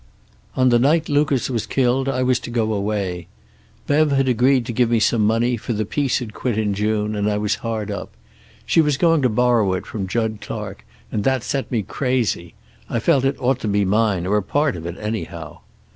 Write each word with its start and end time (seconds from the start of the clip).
"On 0.55 0.69
the 0.69 0.79
night 0.79 1.09
Lucas 1.09 1.47
was 1.47 1.67
killed 1.67 2.09
I 2.09 2.23
was 2.23 2.39
to 2.39 2.49
go 2.49 2.73
away. 2.73 3.27
Bev 3.85 4.09
had 4.11 4.27
agreed 4.27 4.65
to 4.65 4.73
give 4.73 4.89
me 4.89 4.99
some 4.99 5.21
money, 5.21 5.57
for 5.57 5.73
the 5.73 5.85
piece 5.85 6.17
had 6.17 6.33
quit 6.33 6.57
in 6.57 6.73
June 6.73 7.15
and 7.15 7.29
I 7.29 7.37
was 7.37 7.53
hard 7.61 7.91
up. 7.91 8.09
She 8.65 8.81
was 8.81 8.97
going 8.97 9.21
to 9.21 9.29
borrow 9.29 9.73
it 9.73 9.85
from 9.85 10.07
Jud 10.07 10.39
Clark, 10.41 10.87
and 11.11 11.23
that 11.23 11.43
set 11.43 11.69
me 11.71 11.83
crazy. 11.83 12.55
I 12.89 12.97
felt 12.99 13.23
it 13.25 13.39
ought 13.39 13.59
to 13.59 13.67
be 13.67 13.85
mine, 13.85 14.25
or 14.25 14.37
a 14.37 14.41
part 14.41 14.75
of 14.75 14.87
it 14.87 14.97
anyhow. 14.99 15.59